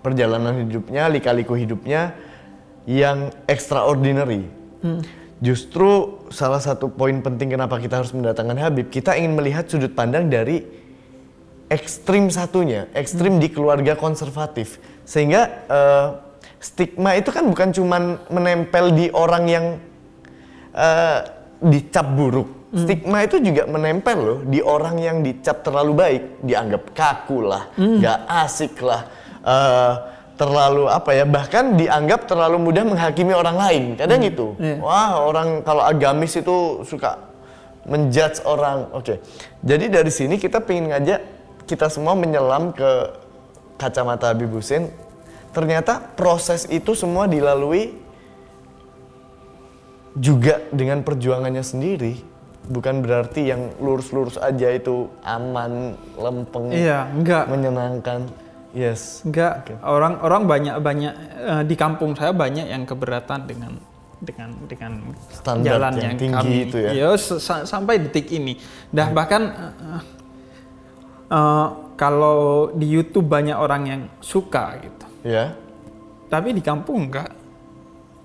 [0.03, 2.19] perjalanan hidupnya, lika-liku hidupnya
[2.83, 4.43] yang extraordinary.
[5.39, 10.27] Justru salah satu poin penting kenapa kita harus mendatangkan Habib, kita ingin melihat sudut pandang
[10.27, 10.67] dari
[11.71, 14.77] ekstrim satunya, ekstrim di keluarga konservatif.
[15.07, 16.07] Sehingga eh,
[16.61, 19.65] stigma itu kan bukan cuman menempel di orang yang
[20.77, 21.19] eh,
[21.59, 22.61] dicap buruk.
[22.71, 28.19] Stigma itu juga menempel loh di orang yang dicap terlalu baik, dianggap kaku lah, nggak
[28.47, 29.11] asik lah,
[29.43, 29.93] eh,
[30.39, 33.83] terlalu apa ya, bahkan dianggap terlalu mudah menghakimi orang lain.
[33.99, 34.55] Kadang gitu.
[34.55, 34.79] Iya.
[34.79, 37.19] Wah orang kalau agamis itu suka
[37.83, 38.87] menjudge orang.
[38.95, 39.19] Oke,
[39.59, 41.19] jadi dari sini kita pengen ngajak
[41.67, 43.19] kita semua menyelam ke
[43.75, 45.10] kacamata Habib Husin.
[45.51, 47.91] Ternyata proses itu semua dilalui
[50.15, 52.13] juga dengan perjuangannya sendiri.
[52.61, 58.29] Bukan berarti yang lurus-lurus aja itu aman, lempeng, iya enggak menyenangkan.
[58.71, 59.25] Yes.
[59.27, 63.75] Enggak, orang-orang banyak banyak eh, di kampung saya banyak yang keberatan dengan
[64.21, 64.91] dengan dengan
[65.33, 66.91] Standar jalan yang yang, tinggi kami itu ya.
[66.93, 68.55] Iya, sa- sampai detik ini.
[68.93, 70.01] Dah bahkan eh,
[71.33, 75.05] eh, kalau di YouTube banyak orang yang suka gitu.
[75.21, 75.53] Ya.
[76.29, 77.31] Tapi di kampung enggak.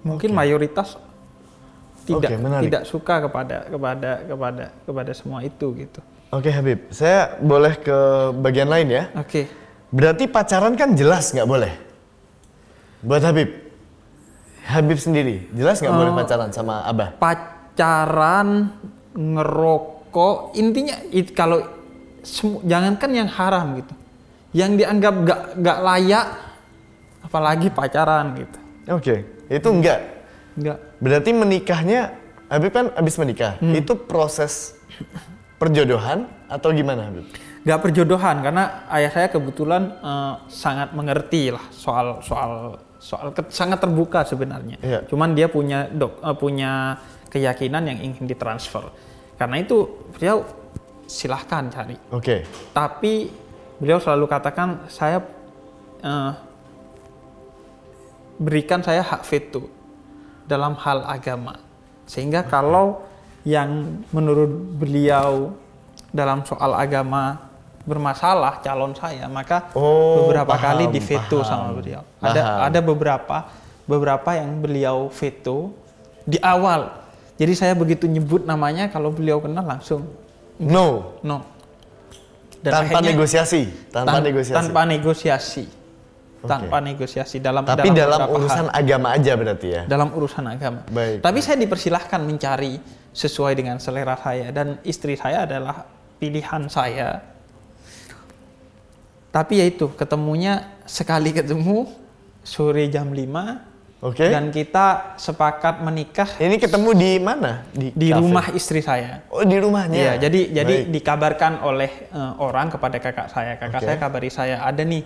[0.07, 0.95] Mungkin mayoritas
[2.07, 2.71] tidak menarik.
[2.71, 5.99] tidak suka kepada kepada kepada kepada semua itu gitu.
[6.31, 7.99] Oke Habib, saya boleh ke
[8.39, 9.05] bagian lain ya.
[9.19, 9.51] Oke.
[9.91, 11.75] Berarti pacaran kan jelas nggak boleh.
[13.03, 13.51] Buat Habib.
[14.67, 17.15] Habib sendiri, jelas nggak boleh pacaran sama Abah?
[17.77, 18.75] pacaran,
[19.15, 21.63] ngerokok, intinya it, kalau
[22.67, 23.95] jangankan yang haram gitu,
[24.57, 26.27] yang dianggap gak gak layak,
[27.27, 28.59] apalagi pacaran gitu,
[28.89, 29.15] Oke,
[29.49, 30.01] itu enggak.
[30.55, 34.79] nggak Berarti menikahnya, Habib kan habis menikah, itu proses
[35.57, 37.27] perjodohan atau gimana Habib?
[37.67, 43.83] nggak perjodohan karena ayah saya kebetulan eh, sangat mengerti lah soal soal soal ke- sangat
[43.83, 44.79] terbuka sebenarnya.
[44.79, 44.99] Iya.
[45.05, 46.95] Cuman dia punya dok eh, punya
[47.27, 48.87] keyakinan yang ingin ditransfer.
[49.35, 49.83] Karena itu
[50.15, 50.47] beliau
[51.05, 51.99] silahkan cari.
[52.09, 53.29] Oke, Tapi
[53.77, 55.19] beliau selalu katakan saya
[56.01, 56.31] eh,
[58.37, 59.67] berikan saya hak veto
[60.45, 61.57] dalam hal agama.
[62.05, 63.03] Sehingga kalau
[63.43, 63.69] yang
[64.11, 65.55] menurut beliau
[66.09, 67.43] dalam soal agama
[67.83, 71.47] bermasalah calon saya, maka Oh, beberapa paham, kali di veto paham.
[71.47, 72.03] sama beliau.
[72.19, 72.59] Ada Paham.
[72.63, 73.37] ada beberapa
[73.87, 75.71] beberapa yang beliau veto
[76.23, 76.91] di awal.
[77.37, 80.09] Jadi saya begitu nyebut namanya kalau beliau kenal langsung
[80.59, 81.45] no, no.
[82.59, 84.57] tanpa akhirnya- negosiasi, tanpa Tan- negosiasi.
[84.59, 85.65] Tanpa negosiasi.
[86.47, 88.81] Tanpa negosiasi dalam Tapi dalam, beberapa urusan hal.
[88.81, 89.83] agama aja berarti ya?
[89.85, 90.81] dalam urusan agama.
[90.89, 91.21] Baik.
[91.21, 92.79] Tapi saya dipersilahkan mencari
[93.11, 95.85] sesuai dengan selera saya dan istri saya adalah
[96.17, 97.21] pilihan saya.
[99.33, 101.93] Tapi ya itu ketemunya sekali ketemu
[102.41, 104.29] sore jam 5 Oke.
[104.29, 107.65] dan kita sepakat menikah Ini ketemu di mana?
[107.73, 108.21] Di, di cafe?
[108.21, 109.25] rumah istri saya.
[109.29, 109.97] Oh, di rumahnya.
[109.97, 110.93] Iya, jadi jadi Baik.
[110.93, 113.61] dikabarkan oleh eh, orang kepada kakak saya.
[113.61, 113.87] Kakak Oke.
[113.89, 115.05] saya kabari saya ada nih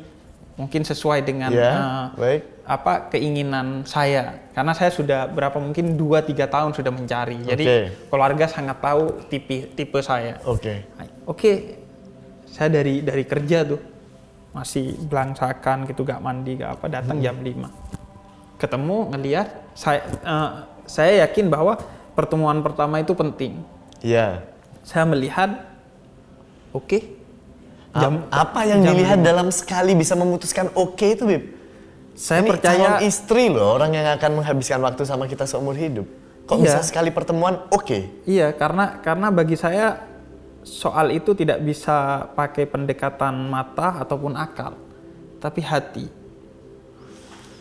[0.55, 2.43] mungkin sesuai dengan Iya, eh, baik.
[2.65, 4.39] apa keinginan saya.
[4.51, 7.39] Karena saya sudah berapa mungkin 2 3 tahun sudah mencari.
[7.43, 7.65] Jadi
[8.07, 10.39] keluarga sangat tahu tipe tipe saya.
[10.45, 10.85] Oke.
[11.25, 11.53] Oke.
[12.47, 13.81] Saya dari dari kerja tuh
[14.51, 17.25] masih belangsakan gitu gak mandi gak apa datang Hmm.
[17.25, 17.71] jam 5.
[18.57, 20.51] Ketemu ngelihat saya eh,
[20.85, 21.79] saya yakin bahwa
[22.13, 23.63] pertemuan pertama itu penting
[24.01, 24.43] Iya.
[24.83, 25.55] saya melihat
[26.71, 26.99] oke
[27.91, 31.45] Jam, apa yang jam dilihat dalam sekali bisa memutuskan oke itu, Bib?
[32.15, 36.05] saya Ini percaya calon istri loh, orang yang akan menghabiskan waktu sama kita seumur hidup.
[36.51, 36.65] Kok Iya.
[36.67, 38.27] bisa sekali pertemuan oke?
[38.27, 40.03] iya karena karena bagi saya
[40.67, 44.75] soal itu tidak bisa pakai pendekatan mata ataupun akal
[45.39, 46.11] tapi hati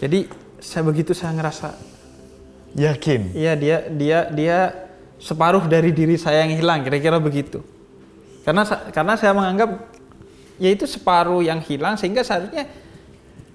[0.01, 0.25] jadi
[0.57, 1.77] saya begitu saya ngerasa
[2.73, 3.37] Yakin?
[3.37, 4.57] iya dia dia dia
[5.21, 7.61] separuh dari diri saya yang hilang kira-kira begitu
[8.41, 9.69] karena karena saya menganggap
[10.59, 12.67] yaitu separuh yang hilang sehingga seharusnya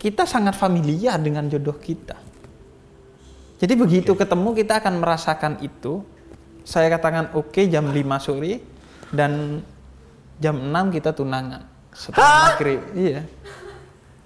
[0.00, 2.16] kita sangat familiar dengan jodoh kita
[3.60, 6.02] jadi begitu ketemu kita akan merasakan itu
[6.64, 8.64] saya katakan oke jam 5 sore
[9.12, 9.60] dan
[10.40, 13.22] jam 6 kita tunangan setelah maghrib iya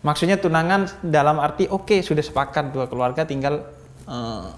[0.00, 3.66] maksudnya tunangan dalam arti oke sudah sepakat dua keluarga tinggal
[4.06, 4.48] eh,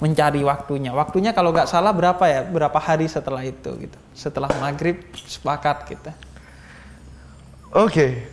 [0.00, 0.90] mencari waktunya.
[0.90, 2.40] Waktunya kalau nggak salah berapa ya?
[2.48, 3.98] Berapa hari setelah itu gitu.
[4.16, 6.12] Setelah maghrib sepakat kita.
[7.70, 8.26] Oke.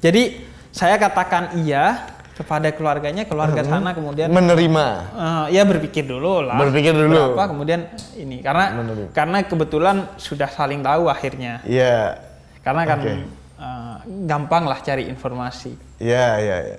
[0.00, 0.40] Jadi
[0.72, 4.86] saya katakan iya kepada keluarganya, keluarga sana kemudian Menerima.
[5.14, 6.56] eh, ya berpikir dulu lah.
[6.58, 7.36] Berpikir dulu.
[7.36, 7.80] Berapa kemudian
[8.16, 9.08] ini karena Menerima.
[9.12, 11.60] karena kebetulan sudah saling tahu akhirnya.
[11.68, 12.18] Iya.
[12.64, 13.12] Karena kan Oke.
[13.60, 15.76] eh, gampang lah cari informasi.
[16.00, 16.78] Iya, iya, iya.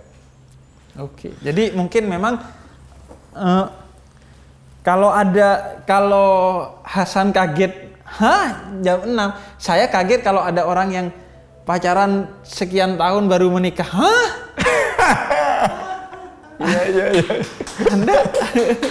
[0.94, 2.42] Oke, jadi mungkin memang
[3.38, 3.66] eh,
[4.84, 6.30] kalau ada kalau
[6.84, 7.72] Hasan kaget,
[8.04, 9.16] hah jam 6.
[9.56, 11.08] Saya kaget kalau ada orang yang
[11.64, 13.88] pacaran sekian tahun baru menikah.
[13.88, 14.28] Hah?
[16.56, 17.34] Iya, iya, iya.
[17.92, 18.16] Anda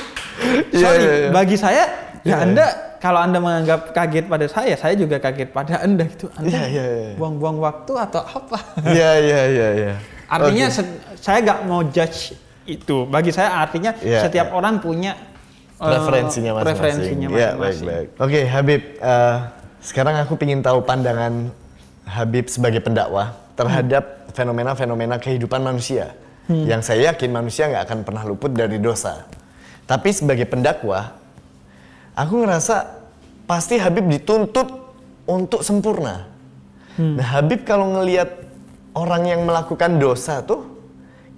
[0.75, 1.29] Iya, Sorry, iya, iya.
[1.31, 1.85] bagi saya
[2.21, 2.67] Iya, ya Anda
[2.99, 6.27] kalau Anda menganggap kaget pada saya, saya juga kaget pada Anda itu.
[6.33, 7.13] Anda Iya, iya, iya.
[7.17, 8.59] buang-buang waktu atau apa?
[8.85, 9.95] Iya, iya, iya, iya.
[10.27, 13.07] Artinya se- saya nggak mau judge itu.
[13.07, 14.55] Bagi saya artinya Iya, setiap iya.
[14.55, 15.13] orang punya
[15.73, 16.67] eh, preferensinya masing-masing.
[16.69, 17.87] preferensinya Iya, baik, masing-masing.
[17.89, 18.09] baik.
[18.21, 18.83] Oke, Habib.
[18.99, 19.37] eh,
[19.81, 21.51] sekarang aku ingin tahu pandangan
[22.07, 26.17] Habib sebagai pendakwah terhadap fenomena-fenomena kehidupan manusia.
[26.51, 26.67] Hmm.
[26.67, 29.29] Yang saya yakin manusia nggak akan pernah luput dari dosa.
[29.87, 31.15] Tapi sebagai pendakwah,
[32.19, 32.91] aku ngerasa
[33.47, 34.69] pasti Habib dituntut
[35.29, 36.27] untuk sempurna.
[36.99, 37.21] Hmm.
[37.21, 38.29] Nah, Habib kalau ngelihat
[38.93, 40.67] orang yang melakukan dosa tuh,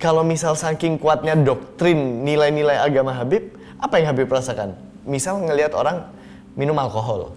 [0.00, 4.74] kalau misal saking kuatnya doktrin nilai-nilai agama Habib, apa yang Habib rasakan?
[5.04, 6.08] Misal ngelihat orang
[6.56, 7.36] minum alkohol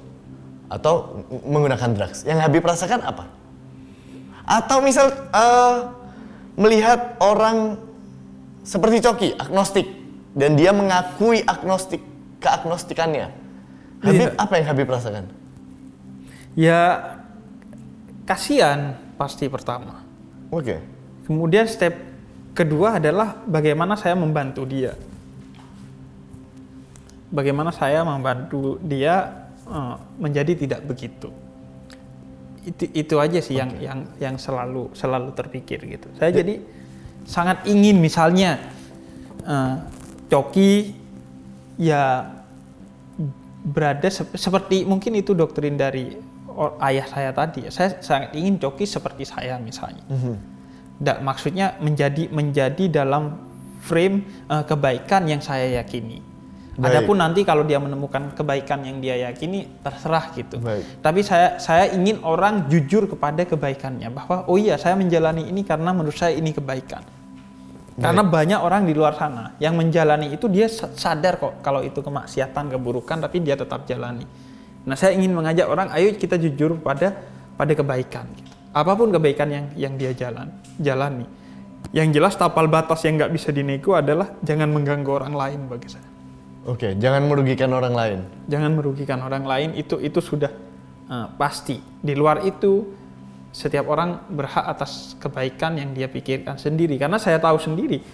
[0.67, 3.27] atau menggunakan drugs, yang Habib rasakan apa?
[4.47, 5.75] Atau misal eh,
[6.59, 7.79] melihat orang
[8.67, 9.87] seperti Coki, agnostik,
[10.35, 12.03] dan dia mengakui agnostik
[12.43, 13.31] keagnostikannya.
[14.03, 14.37] Habib, Iya.
[14.37, 15.25] apa yang Habib rasakan?
[16.53, 16.79] Ya
[18.27, 20.03] kasihan pasti pertama.
[20.51, 20.83] Oke.
[21.25, 21.95] Kemudian step
[22.53, 24.95] kedua adalah bagaimana saya membantu dia.
[27.27, 31.29] Bagaimana saya membantu dia uh, menjadi tidak begitu.
[32.63, 36.07] Itu itu aja sih yang yang yang selalu selalu terpikir gitu.
[36.19, 36.43] Saya Ya.
[36.43, 36.55] jadi
[37.23, 38.59] sangat ingin misalnya
[39.43, 39.83] uh,
[40.27, 40.91] Coki
[41.79, 42.33] ya
[43.63, 46.15] berada sep- seperti mungkin itu doktrin dari
[46.81, 47.67] ayah saya tadi.
[47.67, 47.71] ya.
[47.71, 50.03] Saya sangat ingin Coki seperti saya misalnya.
[50.97, 53.37] Da- maksudnya menjadi menjadi dalam
[53.79, 56.19] frame eh, kebaikan yang saya yakini.
[56.77, 56.93] Baik.
[56.93, 60.61] Adapun nanti kalau dia menemukan kebaikan yang dia yakini terserah gitu.
[60.61, 61.01] Baik.
[61.01, 65.89] Tapi saya saya ingin orang jujur kepada kebaikannya bahwa oh iya saya menjalani ini karena
[65.89, 67.01] menurut saya ini kebaikan.
[67.97, 71.97] Karena banyak orang di luar sana yang menjalani itu dia sa- sadar kok kalau itu
[71.97, 74.21] kemaksiatan, keburukan tapi dia tetap jalani.
[74.85, 77.17] Nah, saya ingin mengajak orang ayo kita jujur pada
[77.57, 78.53] pada kebaikan gitu.
[78.69, 81.25] Apa pun kebaikan yang yang dia jalan jalani.
[81.89, 86.16] Yang jelas tapal batas yang nggak bisa dinego adalah jangan mengganggu orang lain bagi saya.
[86.67, 88.19] Oke, jangan merugikan orang lain.
[88.51, 90.51] Jangan merugikan orang lain itu itu sudah
[91.07, 91.79] eh, pasti.
[91.79, 92.83] Di luar itu
[93.55, 98.05] setiap orang berhak atas kebaikan yang dia pikirkan sendiri karena saya tahu sendiri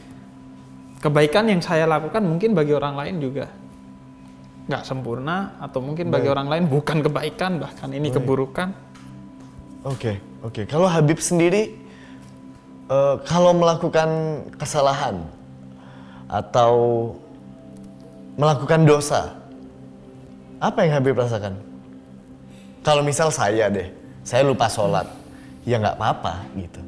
[1.04, 3.52] kebaikan yang saya lakukan mungkin bagi orang lain juga
[4.72, 6.36] nggak sempurna atau mungkin bagi Baik.
[6.40, 8.24] orang lain bukan kebaikan bahkan ini Baik.
[8.24, 8.72] keburukan
[9.84, 10.64] Oke, oke.
[10.64, 11.76] Kalau Habib sendiri,
[12.88, 15.28] eh, kalau melakukan kesalahan
[16.32, 16.72] atau
[18.36, 19.36] melakukan dosa,
[20.60, 21.54] apa yang Habib rasakan?
[22.84, 23.88] Kalau misal saya deh,
[24.28, 25.08] saya lupa sholat,
[25.64, 26.82] ya nggak apa-apa gitu.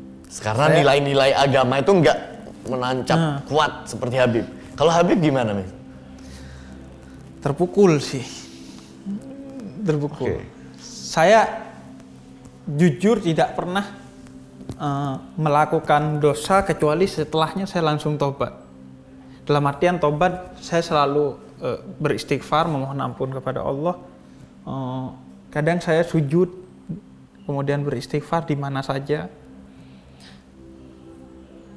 [0.43, 2.19] Karena nilai-nilai agama itu nggak
[2.67, 3.39] menancap Nah.
[3.47, 4.45] kuat seperti Habib.
[4.75, 5.75] Kalau Habib gimana, Mis?
[7.45, 8.25] terpukul sih
[9.85, 10.49] terpukul Oke.
[10.81, 11.69] saya
[12.65, 13.85] jujur tidak pernah
[14.81, 18.64] eh, melakukan dosa kecuali setelahnya saya langsung tobat
[19.45, 23.95] dalam artian tobat saya selalu eh, beristighfar memohon ampun kepada Allah
[24.65, 25.07] Eh,
[25.53, 26.49] kadang saya sujud
[27.45, 29.29] kemudian beristighfar di mana saja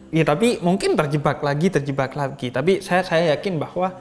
[0.08, 2.48] Ya tapi mungkin terjebak lagi, terjebak lagi.
[2.48, 3.92] Tapi saya saya yakin bahwa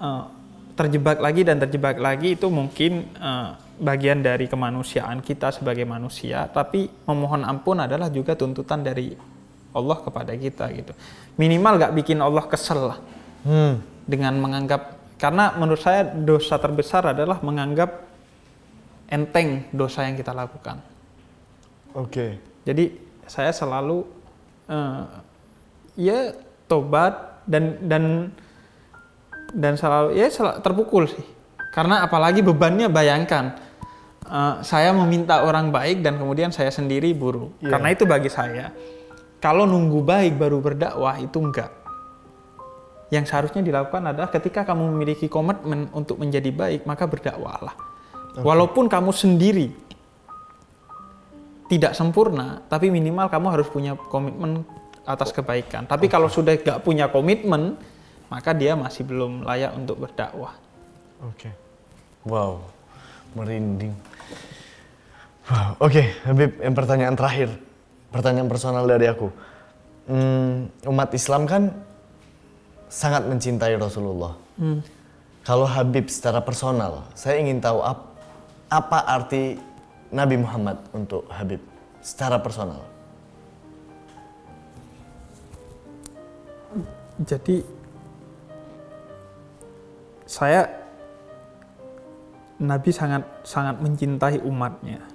[0.00, 0.24] eh,
[0.72, 6.48] terjebak lagi dan terjebak lagi itu mungkin eh, bagian dari kemanusiaan kita sebagai manusia.
[6.48, 9.12] Tapi memohon ampun adalah juga tuntutan dari
[9.72, 10.92] Allah kepada kita gitu.
[11.34, 12.98] Minimal gak bikin Allah kesel lah
[13.42, 18.06] Hmm, dengan menganggap karena menurut saya dosa terbesar adalah menganggap
[19.06, 20.78] enteng dosa yang kita lakukan.
[21.92, 22.38] oke.
[22.62, 22.94] Jadi
[23.26, 24.06] saya selalu
[24.66, 25.02] eh,
[25.98, 26.32] ya
[26.64, 28.04] tobat dan dan
[29.52, 31.26] dan selalu ya sel- terpukul sih.
[31.74, 33.58] Karena apalagi bebannya bayangkan
[34.22, 37.58] eh, saya meminta orang baik dan kemudian saya sendiri buruk.
[37.58, 37.74] Iya.
[37.74, 38.70] Karena itu bagi saya
[39.42, 41.74] kalau nunggu baik baru berdakwah itu enggak.
[43.10, 47.74] Yang seharusnya dilakukan adalah ketika kamu memiliki komitmen untuk menjadi baik, maka berdakwahlah.
[48.40, 49.68] Walaupun kamu sendiri
[51.68, 54.64] tidak sempurna, tapi minimal kamu harus punya komitmen
[55.04, 55.84] atas kebaikan.
[55.84, 57.76] Tapi kalau sudah gak punya komitmen,
[58.32, 60.56] maka dia masih belum layak untuk berdakwah.
[61.20, 61.52] Oke.
[62.24, 62.64] Wow,
[63.36, 63.92] merinding.
[65.50, 67.50] Wow, oke, Habib, yang pertanyaan terakhir,
[68.12, 69.32] pertanyaan personal dari aku.
[70.06, 71.72] Hmm, umat Islam kan
[72.92, 74.36] sangat mencintai Rasulullah.
[75.42, 78.14] Kalau Habib secara personal, saya ingin tahu ap-
[78.70, 79.58] apa arti
[80.12, 81.58] Nabi Muhammad untuk Habib
[82.04, 82.84] secara personal.
[87.22, 87.62] Jadi
[90.26, 90.64] saya
[92.62, 95.11] Nabi sangat sangat mencintai umatnya.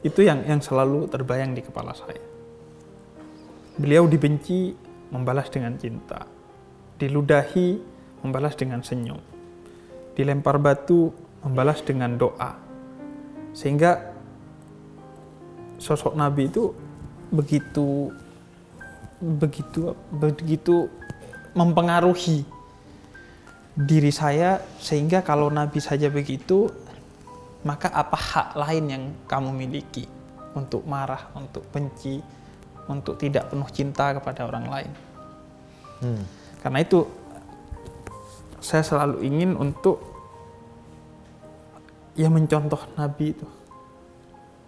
[0.00, 2.24] Itu yang yang selalu terbayang di kepala saya.
[3.76, 4.72] Beliau dibenci
[5.12, 6.24] membalas dengan cinta.
[6.96, 7.68] Diludahi
[8.24, 9.20] membalas dengan senyum.
[10.16, 11.12] Dilempar batu
[11.44, 12.56] membalas dengan doa.
[13.52, 14.12] Sehingga
[15.80, 16.72] sosok Nabi itu
[17.32, 18.12] begitu
[19.20, 20.88] begitu begitu
[21.56, 22.44] mempengaruhi
[23.76, 26.68] diri saya sehingga kalau Nabi saja begitu
[27.64, 30.08] maka apa hak lain yang kamu miliki
[30.56, 32.18] untuk marah, untuk benci,
[32.88, 34.92] untuk tidak penuh cinta kepada orang lain.
[36.00, 36.22] Hmm.
[36.64, 37.04] Karena itu
[38.60, 40.00] saya selalu ingin untuk
[42.16, 43.46] ya mencontoh Nabi itu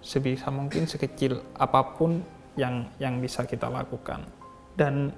[0.02, 2.24] sebisa mungkin sekecil apa pun
[2.58, 4.24] yang yang bisa kita lakukan
[4.76, 5.12] dan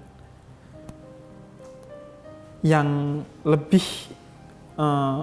[2.64, 3.84] yang lebih
[4.78, 5.20] eh,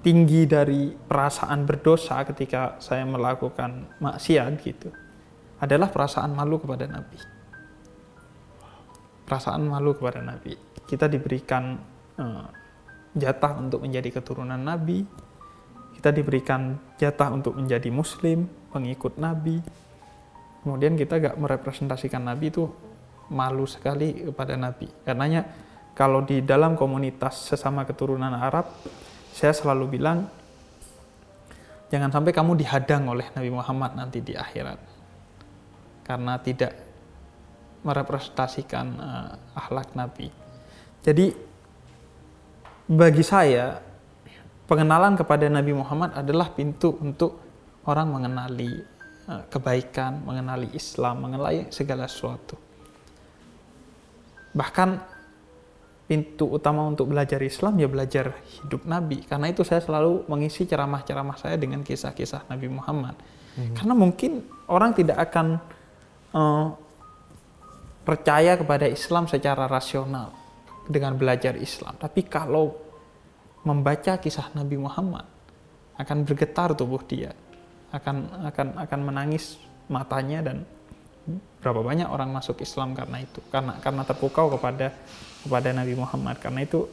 [0.00, 4.88] tinggi dari perasaan berdosa ketika saya melakukan maksiat gitu
[5.60, 7.18] adalah perasaan malu kepada Nabi.
[9.30, 10.58] perasaan malu kepada Nabi.
[10.90, 11.78] Kita diberikan
[12.18, 12.50] uh,
[13.14, 15.06] jatah untuk menjadi keturunan Nabi,
[15.94, 19.62] kita diberikan jatah untuk menjadi Muslim, pengikut Nabi.
[20.66, 22.66] Kemudian kita gak merepresentasikan Nabi itu
[23.30, 24.90] malu sekali kepada Nabi.
[25.06, 25.46] Karenanya
[25.94, 28.66] kalau di dalam komunitas sesama keturunan Arab,
[29.34, 30.28] saya selalu bilang
[31.90, 34.78] jangan sampai kamu dihadang oleh Nabi Muhammad nanti di akhirat
[36.06, 36.72] karena tidak
[37.80, 40.28] merepresentasikan uh, akhlak Nabi.
[41.00, 41.32] Jadi
[42.90, 43.80] bagi saya
[44.68, 47.40] pengenalan kepada Nabi Muhammad adalah pintu untuk
[47.88, 48.84] orang mengenali
[49.30, 52.58] uh, kebaikan, mengenali Islam, mengenali segala sesuatu.
[54.50, 54.88] Bahkan
[56.10, 59.22] pintu utama untuk belajar Islam ya belajar hidup Nabi.
[59.22, 63.14] Karena itu saya selalu mengisi ceramah-ceramah saya dengan kisah-kisah Nabi Muhammad.
[63.54, 63.78] Hmm.
[63.78, 65.62] Karena mungkin orang tidak akan
[66.34, 66.66] uh,
[68.02, 70.34] percaya kepada Islam secara rasional
[70.90, 71.94] dengan belajar Islam.
[71.94, 72.74] Tapi kalau
[73.62, 75.30] membaca kisah Nabi Muhammad
[75.94, 77.30] akan bergetar tubuh dia,
[77.94, 80.66] akan akan akan menangis matanya dan
[81.60, 84.96] berapa banyak orang masuk Islam karena itu, karena karena terpukau kepada
[85.44, 86.36] kepada Nabi Muhammad.
[86.40, 86.88] Karena itu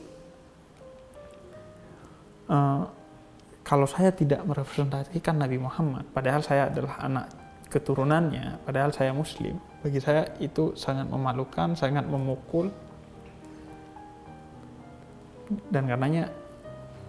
[2.52, 2.84] uh,
[3.64, 7.28] kalau saya tidak merepresentasikan Nabi Muhammad, padahal saya adalah anak
[7.68, 12.72] keturunannya, padahal saya Muslim, bagi saya itu sangat memalukan, sangat memukul,
[15.68, 16.32] dan karenanya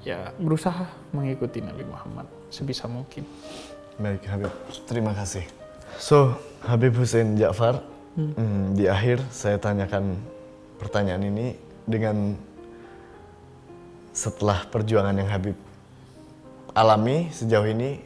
[0.03, 3.23] ya berusaha mengikuti Nabi Muhammad sebisa mungkin.
[3.99, 4.55] Baik Habib,
[4.87, 5.43] terima kasih.
[5.99, 7.83] So Habib Hussein Ja'far,
[8.19, 8.33] hmm.
[8.35, 10.19] Hmm, di akhir saya tanyakan
[10.79, 11.47] pertanyaan ini
[11.87, 12.35] dengan
[14.15, 15.55] setelah perjuangan yang Habib
[16.75, 18.03] alami sejauh ini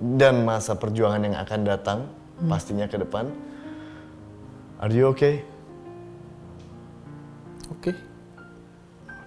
[0.00, 1.98] dan masa perjuangan yang akan datang
[2.40, 2.48] hmm.
[2.48, 3.28] pastinya ke depan
[4.84, 5.40] Are you okay?
[7.78, 7.94] Okay.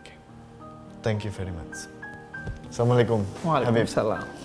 [0.03, 0.17] Okay.
[1.01, 1.89] Thank you very much.
[2.69, 3.25] Assalamualaikum.
[3.41, 4.36] Waalaikumsalam.